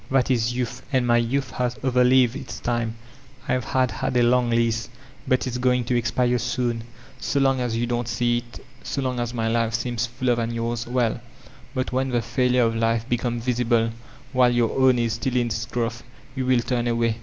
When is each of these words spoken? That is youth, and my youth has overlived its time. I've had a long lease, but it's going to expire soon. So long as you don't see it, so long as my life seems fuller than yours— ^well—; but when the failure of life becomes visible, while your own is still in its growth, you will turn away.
That 0.09 0.31
is 0.31 0.51
youth, 0.51 0.81
and 0.91 1.05
my 1.05 1.17
youth 1.17 1.51
has 1.51 1.77
overlived 1.83 2.35
its 2.35 2.59
time. 2.59 2.95
I've 3.47 3.65
had 3.65 3.93
a 4.17 4.23
long 4.23 4.49
lease, 4.49 4.89
but 5.27 5.45
it's 5.45 5.59
going 5.59 5.83
to 5.85 5.95
expire 5.95 6.39
soon. 6.39 6.85
So 7.19 7.39
long 7.39 7.61
as 7.61 7.77
you 7.77 7.85
don't 7.85 8.07
see 8.07 8.39
it, 8.39 8.65
so 8.81 9.03
long 9.03 9.19
as 9.19 9.31
my 9.31 9.47
life 9.47 9.75
seems 9.75 10.07
fuller 10.07 10.33
than 10.33 10.55
yours— 10.55 10.85
^well—; 10.85 11.21
but 11.75 11.91
when 11.91 12.09
the 12.09 12.23
failure 12.23 12.63
of 12.63 12.75
life 12.75 13.07
becomes 13.07 13.45
visible, 13.45 13.91
while 14.33 14.49
your 14.51 14.71
own 14.71 14.97
is 14.97 15.13
still 15.13 15.35
in 15.35 15.45
its 15.47 15.67
growth, 15.67 16.01
you 16.35 16.47
will 16.47 16.61
turn 16.61 16.87
away. 16.87 17.17